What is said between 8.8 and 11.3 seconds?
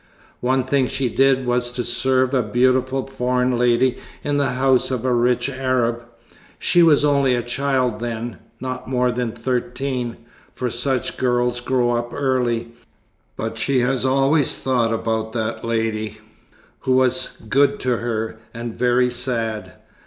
more than thirteen, for such